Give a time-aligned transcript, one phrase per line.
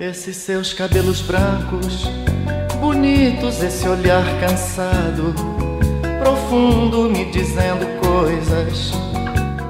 [0.00, 2.04] Esses seus cabelos brancos,
[2.80, 5.34] bonitos, esse olhar cansado,
[6.22, 9.07] profundo, me dizendo coisas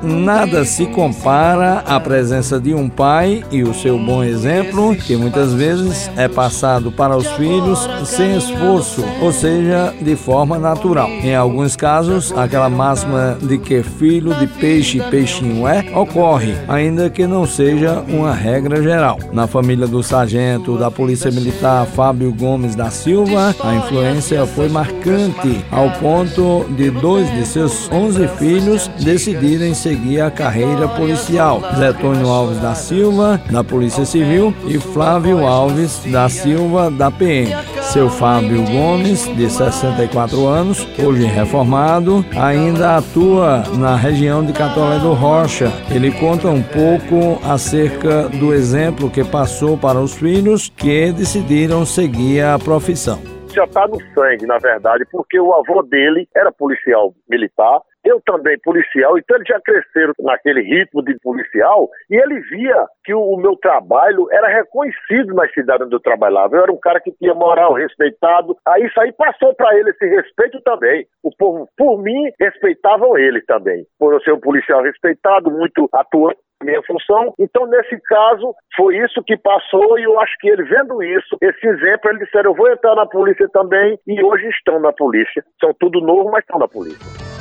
[0.02, 5.52] Nada se compara à presença de um pai e o seu bom exemplo, que muitas
[5.52, 11.08] vezes é passado para os filhos sem esforço, ou seja, de forma natural.
[11.08, 17.26] Em alguns casos, aquela máxima de que filho de peixe peixinho é ocorre, ainda que
[17.26, 19.18] não seja uma regra geral.
[19.32, 25.64] Na família do sargento da Polícia Militar Fábio Gomes da Silva, a influência foi marcante
[25.72, 31.60] ao ponto de dois de seus 11 filhos decidirem ser seguir a carreira policial.
[31.74, 37.54] Zetônio Alves da Silva, da Polícia Civil, e Flávio Alves da Silva, da PM.
[37.80, 45.14] Seu Fábio Gomes, de 64 anos, hoje reformado, ainda atua na região de Catolé do
[45.14, 45.72] Rocha.
[45.90, 52.42] Ele conta um pouco acerca do exemplo que passou para os filhos que decidiram seguir
[52.42, 53.18] a profissão
[53.50, 58.58] já está no sangue, na verdade, porque o avô dele era policial militar eu também
[58.60, 63.36] policial, então eles já cresceram naquele ritmo de policial e ele via que o, o
[63.36, 66.56] meu trabalho era reconhecido nas cidades onde eu trabalhava.
[66.56, 68.56] Eu era um cara que tinha moral, respeitado.
[68.66, 71.06] Aí isso aí passou para ele esse respeito também.
[71.22, 73.84] O povo, por mim, respeitavam ele também.
[73.98, 77.34] Por eu ser um policial respeitado, muito atuante minha função.
[77.38, 81.66] Então, nesse caso, foi isso que passou e eu acho que ele vendo isso, esse
[81.66, 85.44] exemplo, ele disseram, eu vou entrar na polícia também e hoje estão na polícia.
[85.60, 87.37] São tudo novo, mas estão na polícia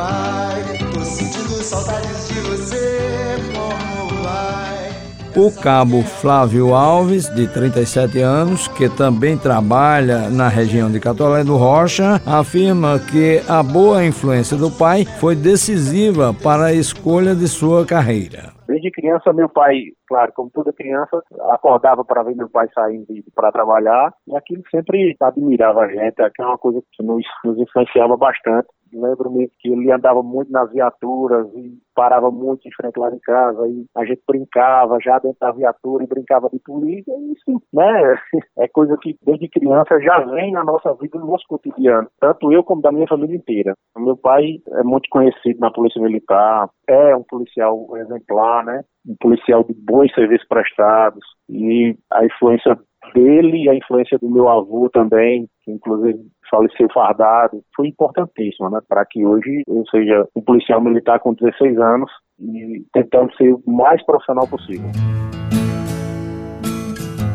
[0.00, 0.62] pai.
[0.92, 4.90] Tô sentindo saudades de você, como vai?
[5.36, 11.56] O cabo Flávio Alves, de 37 anos, que também trabalha na região de Catolé do
[11.56, 17.84] Rocha, afirma que a boa influência do pai foi decisiva para a escolha de sua
[17.84, 18.52] carreira.
[18.66, 19.74] Desde criança, meu pai,
[20.10, 25.16] claro, como toda criança, acordava para ver meu pai saindo para trabalhar e aquilo sempre
[25.20, 28.66] admirava a gente, que é uma coisa que nos, nos influenciava bastante.
[28.92, 33.68] Lembro-me que ele andava muito nas viaturas e parava muito em frente lá em casa
[33.68, 37.12] e a gente brincava já dentro da viatura e brincava de polícia.
[37.30, 38.18] Isso, né?
[38.58, 42.08] É coisa que desde criança já vem na nossa vida, no nosso cotidiano.
[42.20, 43.74] Tanto eu como da minha família inteira.
[43.96, 48.82] O meu pai é muito conhecido na Polícia Militar, é um policial exemplar, né?
[49.06, 52.78] Um policial de bons serviços prestados e a influência
[53.14, 56.18] dele e a influência do meu avô também, que inclusive
[56.50, 61.78] faleceu fardado, foi importantíssima, né, para que hoje eu seja um policial militar com 16
[61.78, 64.90] anos e tentando ser o mais profissional possível.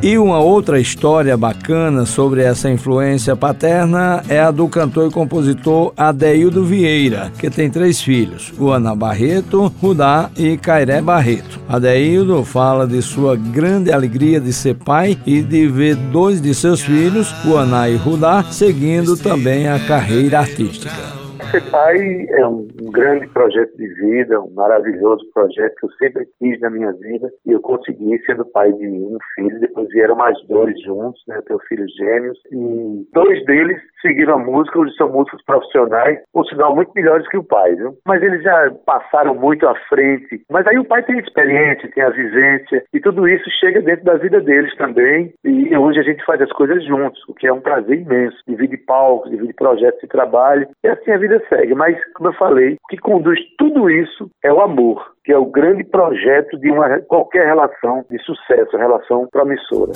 [0.02, 5.94] E uma outra história bacana sobre essa influência paterna é a do cantor e compositor
[5.98, 11.60] Adeildo Vieira, que tem três filhos, Ana Barreto, Rudá e Cairé Barreto.
[11.68, 16.82] Adeildo fala de sua grande alegria de ser pai e de ver dois de seus
[16.82, 21.25] filhos, Ana e Rudá, seguindo também a carreira artística.
[21.56, 26.28] Ser pai é um, um, grande projeto de vida, um maravilhoso projeto que eu sempre
[26.38, 29.58] quis na minha vida e eu consegui sendo pai de um filho.
[29.62, 31.38] Depois vieram mais dois juntos, né?
[31.38, 36.46] Eu tenho filhos gêmeos e dois deles seguiram a música, hoje são músicos profissionais, por
[36.46, 37.98] sinal muito melhores que o pai, viu?
[38.06, 40.42] Mas eles já passaram muito à frente.
[40.50, 44.16] Mas aí o pai tem experiência, tem a vivência e tudo isso chega dentro da
[44.16, 45.34] vida deles também.
[45.44, 48.38] E hoje a gente faz as coisas juntos, o que é um prazer imenso.
[48.48, 51.74] Divide palco, divide projetos de trabalho e assim a vida segue.
[51.74, 55.46] Mas, como eu falei, o que conduz tudo isso é o amor, que é o
[55.46, 59.94] grande projeto de uma, qualquer relação de sucesso, relação promissora.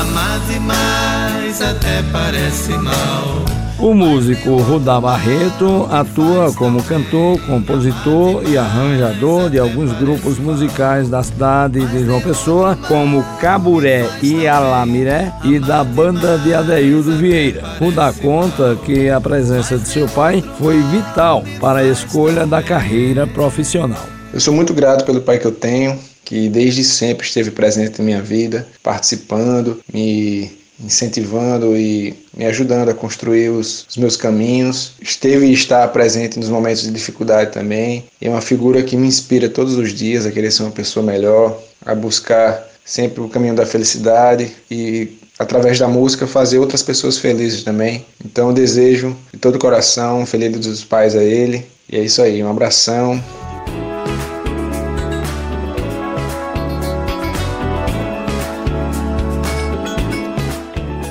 [0.00, 3.44] Amar demais até parece mal.
[3.78, 11.22] O músico Rudá Barreto atua como cantor, compositor e arranjador de alguns grupos musicais da
[11.22, 17.62] cidade de João Pessoa, como Caburé e Alamiré, e da banda de Adeildo Vieira.
[17.78, 23.26] Rudá conta que a presença de seu pai foi vital para a escolha da carreira
[23.26, 24.06] profissional.
[24.32, 25.98] Eu sou muito grato pelo pai que eu tenho,
[26.30, 30.48] que desde sempre esteve presente na minha vida, participando, me
[30.78, 34.92] incentivando e me ajudando a construir os, os, meus caminhos.
[35.02, 38.04] Esteve e está presente nos momentos de dificuldade também.
[38.22, 41.60] É uma figura que me inspira todos os dias a querer ser uma pessoa melhor,
[41.84, 47.64] a buscar sempre o caminho da felicidade e através da música fazer outras pessoas felizes
[47.64, 48.06] também.
[48.24, 51.66] Então eu desejo de todo o coração um feliz dos pais a ele.
[51.90, 53.20] E é isso aí, um abração.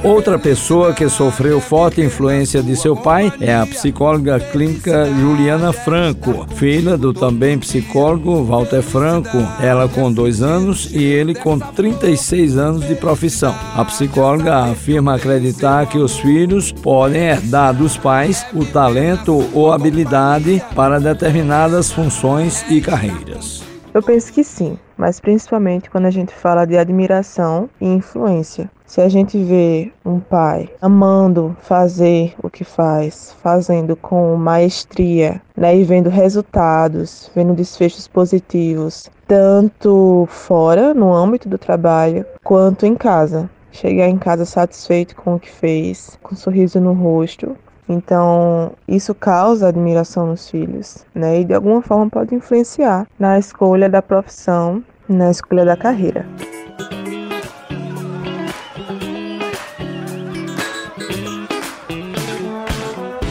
[0.03, 6.47] Outra pessoa que sofreu forte influência de seu pai é a psicóloga clínica Juliana Franco,
[6.55, 12.87] filha do também psicólogo Walter Franco, ela com dois anos e ele com 36 anos
[12.87, 13.53] de profissão.
[13.75, 20.63] A psicóloga afirma acreditar que os filhos podem herdar dos pais o talento ou habilidade
[20.73, 23.63] para determinadas funções e carreiras.
[23.93, 28.69] Eu penso que sim, mas principalmente quando a gente fala de admiração e influência.
[28.85, 35.77] Se a gente vê um pai amando fazer o que faz, fazendo com maestria, né,
[35.77, 43.49] e vendo resultados, vendo desfechos positivos, tanto fora, no âmbito do trabalho, quanto em casa.
[43.71, 47.55] Chegar em casa satisfeito com o que fez, com um sorriso no rosto,
[47.89, 51.39] então, isso causa admiração nos filhos, né?
[51.39, 56.25] E de alguma forma pode influenciar na escolha da profissão, na escolha da carreira.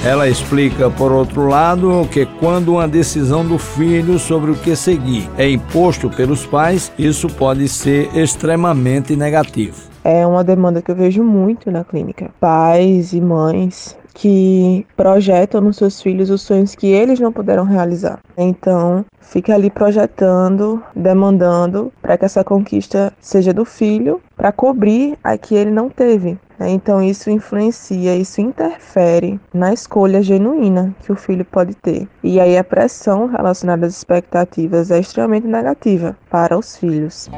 [0.05, 5.29] Ela explica, por outro lado, que quando uma decisão do filho sobre o que seguir
[5.37, 9.77] é imposto pelos pais, isso pode ser extremamente negativo.
[10.03, 12.31] É uma demanda que eu vejo muito na clínica.
[12.41, 18.19] Pais e mães que projetam nos seus filhos os sonhos que eles não puderam realizar.
[18.37, 25.39] Então, fica ali projetando, demandando para que essa conquista seja do filho, para cobrir a
[25.39, 26.37] que ele não teve.
[26.59, 26.71] Né?
[26.71, 32.09] Então, isso influencia, isso interfere na escolha genuína que o filho pode ter.
[32.21, 37.31] E aí, a pressão relacionada às expectativas é extremamente negativa para os filhos.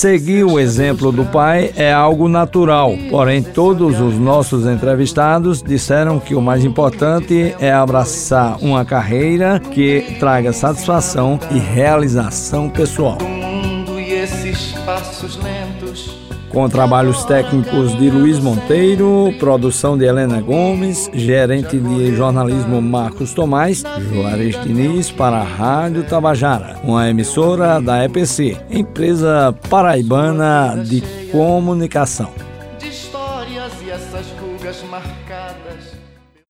[0.00, 6.34] Seguir o exemplo do pai é algo natural, porém, todos os nossos entrevistados disseram que
[6.34, 13.18] o mais importante é abraçar uma carreira que traga satisfação e realização pessoal.
[13.98, 21.78] e esses passos lentos com trabalhos técnicos de Luiz Monteiro, produção de Helena Gomes, gerente
[21.78, 23.82] de jornalismo Marcos Tomás,
[24.12, 32.30] Juarez Diniz para a Rádio Tabajara, uma emissora da EPC, empresa paraibana de comunicação.
[32.78, 34.26] De histórias e essas
[34.90, 35.19] marcadas